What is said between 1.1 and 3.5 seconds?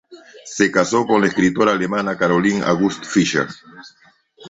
la escritora alemana Caroline Auguste Fischer